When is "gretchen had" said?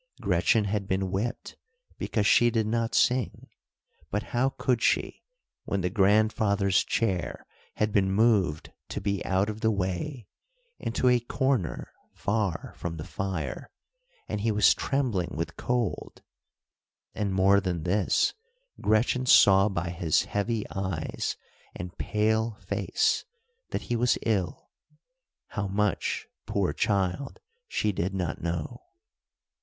0.19-0.87